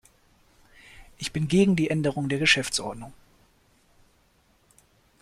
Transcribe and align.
Ich 1.19 1.31
bin 1.31 1.47
gegen 1.47 1.75
die 1.75 1.91
Änderung 1.91 2.27
der 2.27 2.39
Geschäftsordnung. 2.39 3.13